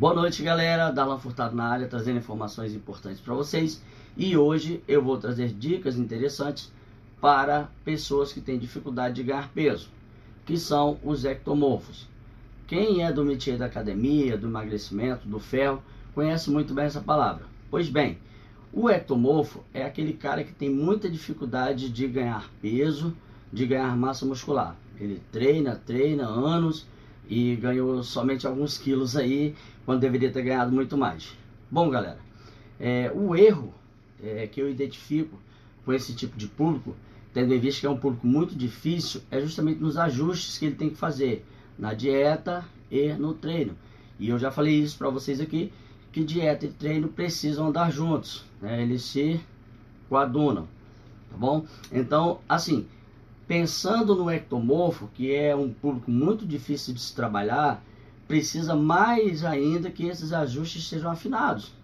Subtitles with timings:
[0.00, 0.90] Boa noite, galera.
[0.90, 3.82] Darlan Furtado na área, trazendo informações importantes para vocês.
[4.16, 6.72] E hoje eu vou trazer dicas interessantes
[7.20, 9.90] para pessoas que têm dificuldade de ganhar peso,
[10.46, 12.08] que são os ectomorfos.
[12.66, 15.82] Quem é do métier da academia, do emagrecimento, do ferro,
[16.14, 17.44] conhece muito bem essa palavra.
[17.70, 18.16] Pois bem,
[18.72, 23.14] o ectomorfo é aquele cara que tem muita dificuldade de ganhar peso,
[23.52, 24.74] de ganhar massa muscular.
[24.98, 26.86] Ele treina, treina anos
[27.30, 29.54] e ganhou somente alguns quilos aí,
[29.86, 31.32] quando deveria ter ganhado muito mais.
[31.70, 32.18] Bom, galera,
[32.78, 33.72] é, o erro
[34.20, 35.38] é, que eu identifico
[35.84, 36.96] com esse tipo de público,
[37.32, 40.74] tendo em vista que é um público muito difícil, é justamente nos ajustes que ele
[40.74, 41.46] tem que fazer
[41.78, 43.76] na dieta e no treino.
[44.18, 45.72] E eu já falei isso para vocês aqui,
[46.10, 48.82] que dieta e treino precisam andar juntos, né?
[48.82, 49.40] eles se
[50.08, 50.66] coadunam,
[51.30, 51.64] tá bom?
[51.92, 52.88] Então, assim,
[53.50, 57.82] pensando no ectomorfo, que é um público muito difícil de se trabalhar,
[58.28, 61.74] precisa mais ainda que esses ajustes sejam afinados,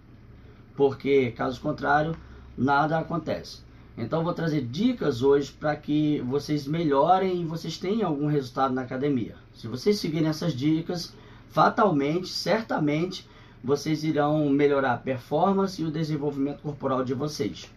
[0.76, 2.16] porque caso contrário,
[2.56, 3.62] nada acontece.
[3.98, 8.82] Então, vou trazer dicas hoje para que vocês melhorem e vocês tenham algum resultado na
[8.82, 9.34] academia.
[9.52, 11.12] Se vocês seguirem essas dicas,
[11.48, 13.28] fatalmente, certamente,
[13.64, 17.68] vocês irão melhorar a performance e o desenvolvimento corporal de vocês.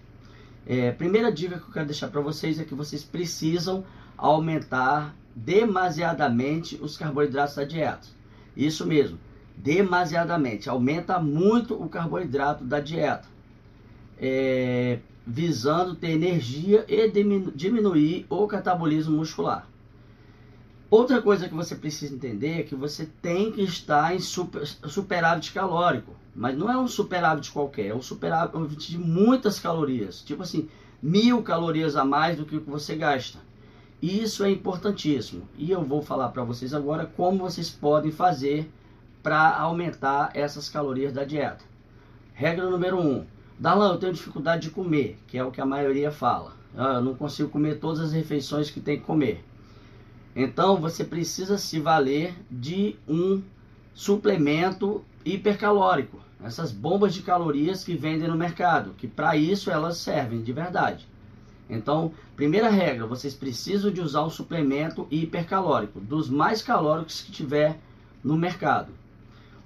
[0.66, 3.84] É, primeira dica que eu quero deixar para vocês é que vocês precisam
[4.18, 8.08] aumentar demasiadamente os carboidratos da dieta.
[8.56, 9.18] Isso mesmo,
[9.56, 10.70] demasiadamente.
[10.70, 13.28] Aumenta muito o carboidrato da dieta.
[14.22, 17.10] É, visando ter energia e
[17.56, 19.68] diminuir o catabolismo muscular.
[20.90, 25.54] Outra coisa que você precisa entender é que você tem que estar em super, superávit
[25.54, 26.16] calórico.
[26.40, 30.22] Mas não é um superávit qualquer, é um superávit de muitas calorias.
[30.22, 30.70] Tipo assim,
[31.04, 33.40] mil calorias a mais do que o que você gasta.
[34.02, 35.42] Isso é importantíssimo.
[35.58, 38.72] E eu vou falar para vocês agora como vocês podem fazer
[39.22, 41.66] para aumentar essas calorias da dieta.
[42.34, 43.02] Regra número 1.
[43.02, 43.26] Um,
[43.60, 46.54] Darlan, eu tenho dificuldade de comer, que é o que a maioria fala.
[46.74, 49.44] Ah, eu não consigo comer todas as refeições que tem que comer.
[50.34, 53.42] Então você precisa se valer de um
[53.94, 60.42] suplemento hipercalórico, essas bombas de calorias que vendem no mercado, que para isso elas servem
[60.42, 61.08] de verdade.
[61.70, 67.78] Então, primeira regra, vocês precisam de usar o suplemento hipercalórico, dos mais calóricos que tiver
[68.24, 68.92] no mercado.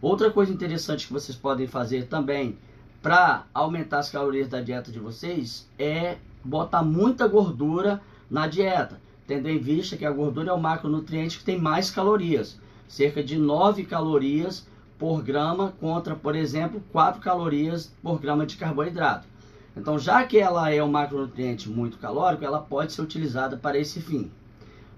[0.01, 2.57] Outra coisa interessante que vocês podem fazer também
[3.01, 9.49] para aumentar as calorias da dieta de vocês é botar muita gordura na dieta tendo
[9.49, 12.59] em vista que a gordura é o macronutriente que tem mais calorias,
[12.93, 14.67] cerca de 9 calorias
[14.99, 19.27] por grama contra, por exemplo, 4 calorias por grama de carboidrato.
[19.75, 23.99] Então, já que ela é um macronutriente muito calórico, ela pode ser utilizada para esse
[23.99, 24.29] fim.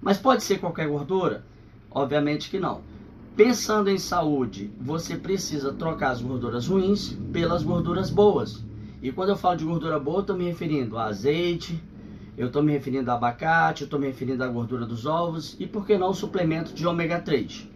[0.02, 1.46] Mas pode ser qualquer gordura?
[1.90, 2.82] Obviamente que não.
[3.34, 8.62] Pensando em saúde, você precisa trocar as gorduras ruins pelas gorduras boas.
[9.02, 11.82] E quando eu falo de gordura boa, estou me referindo a azeite,
[12.38, 15.66] eu estou me referindo a abacate, eu estou me referindo à gordura dos ovos e
[15.66, 17.74] por que não suplemento de ômega 3.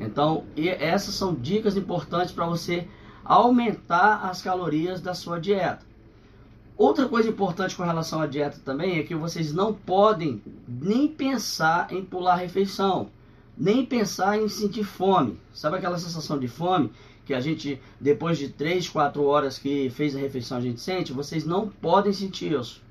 [0.00, 2.88] Então, essas são dicas importantes para você
[3.22, 5.84] aumentar as calorias da sua dieta.
[6.76, 11.92] Outra coisa importante com relação à dieta também é que vocês não podem nem pensar
[11.92, 13.10] em pular refeição,
[13.56, 15.38] nem pensar em sentir fome.
[15.52, 16.90] Sabe aquela sensação de fome
[17.26, 21.12] que a gente, depois de 3, 4 horas que fez a refeição, a gente sente?
[21.12, 22.82] Vocês não podem sentir isso.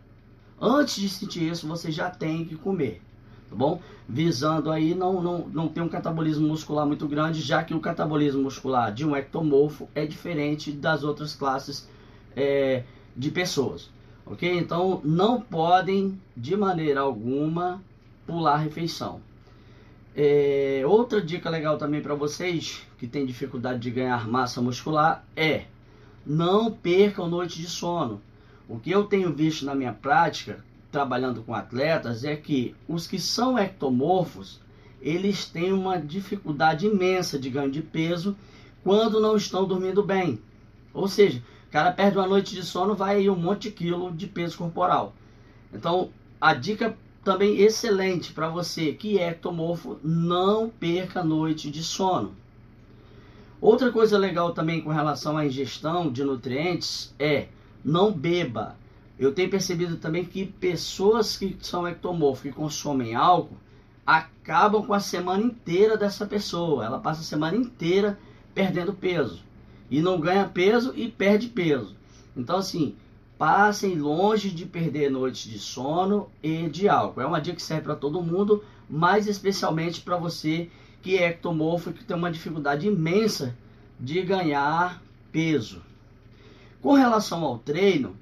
[0.62, 3.02] Antes de sentir isso, você já tem que comer,
[3.50, 3.82] tá bom?
[4.08, 8.44] Visando aí não, não, não ter um catabolismo muscular muito grande, já que o catabolismo
[8.44, 11.88] muscular de um ectomorfo é diferente das outras classes
[12.36, 12.84] é,
[13.16, 13.90] de pessoas,
[14.26, 14.58] ok?
[14.58, 17.82] Então, não podem, de maneira alguma,
[18.26, 19.22] pular refeição.
[20.16, 25.66] É, outra dica legal também para vocês que têm dificuldade de ganhar massa muscular é
[26.26, 28.22] não percam noite de sono.
[28.68, 33.20] O que eu tenho visto na minha prática, trabalhando com atletas, é que os que
[33.20, 34.60] são ectomorfos,
[35.02, 38.36] eles têm uma dificuldade imensa de ganho de peso
[38.84, 40.42] quando não estão dormindo bem.
[40.94, 44.12] Ou seja, o cara perde uma noite de sono, vai aí um monte de quilo
[44.12, 45.14] de peso corporal.
[45.74, 46.10] Então,
[46.42, 52.34] a dica também excelente para você que é ectomorfo, não perca noite de sono.
[53.62, 57.50] Outra coisa legal também com relação à ingestão de nutrientes é
[57.84, 58.76] não beba.
[59.20, 63.58] Eu tenho percebido também que pessoas que são ectomorfos, que consomem álcool,
[64.06, 66.86] acabam com a semana inteira dessa pessoa.
[66.86, 68.18] Ela passa a semana inteira
[68.56, 69.44] perdendo peso.
[69.92, 71.98] E não ganha peso e perde peso.
[72.36, 72.96] Então, assim,
[73.38, 77.22] passem longe de perder noites de sono e de álcool.
[77.22, 80.70] É uma dica que serve para todo mundo, mas especialmente para você
[81.02, 83.54] que é ectomorfo e que tem uma dificuldade imensa
[84.00, 85.82] de ganhar peso.
[86.82, 88.16] Com relação ao treino,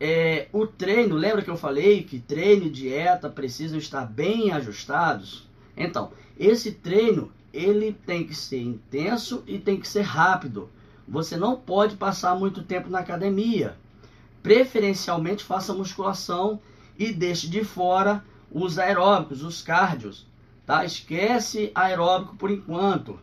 [0.00, 5.46] é, o treino, lembra que eu falei que treino e dieta precisam estar bem ajustados?
[5.76, 10.70] Então, esse treino ele tem que ser intenso e tem que ser rápido.
[11.06, 13.76] Você não pode passar muito tempo na academia.
[14.42, 16.60] Preferencialmente faça musculação
[16.98, 20.26] e deixe de fora os aeróbicos, os cardios,
[20.64, 20.82] tá?
[20.84, 23.18] Esquece aeróbico por enquanto.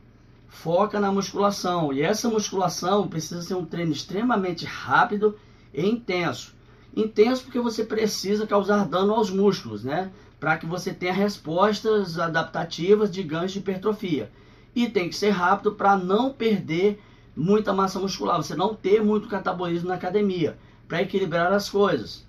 [0.47, 1.91] Foca na musculação.
[1.91, 5.37] E essa musculação precisa ser um treino extremamente rápido
[5.73, 6.56] e intenso.
[6.95, 10.11] Intenso porque você precisa causar dano aos músculos, né?
[10.39, 14.31] Para que você tenha respostas adaptativas de ganho de hipertrofia.
[14.75, 16.99] E tem que ser rápido para não perder
[17.35, 20.57] muita massa muscular, você não ter muito catabolismo na academia,
[20.87, 22.25] para equilibrar as coisas.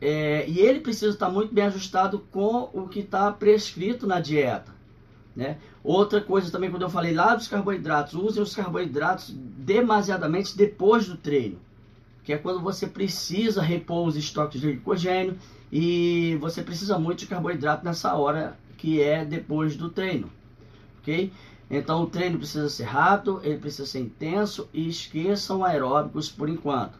[0.00, 4.72] É, e ele precisa estar muito bem ajustado com o que está prescrito na dieta.
[5.36, 5.58] Né?
[5.84, 11.16] Outra coisa também, quando eu falei lá dos carboidratos, usem os carboidratos demasiadamente depois do
[11.16, 11.58] treino
[12.28, 15.38] que é quando você precisa repor os estoques de glicogênio
[15.72, 20.30] e você precisa muito de carboidrato nessa hora que é depois do treino,
[21.00, 21.32] ok?
[21.70, 26.98] Então o treino precisa ser rápido, ele precisa ser intenso e esqueçam aeróbicos por enquanto.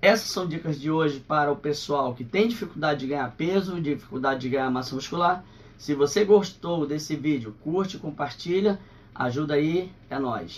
[0.00, 4.42] Essas são dicas de hoje para o pessoal que tem dificuldade de ganhar peso, dificuldade
[4.42, 5.44] de ganhar massa muscular.
[5.76, 8.78] Se você gostou desse vídeo, curte, compartilha,
[9.12, 10.50] ajuda aí, é nóis.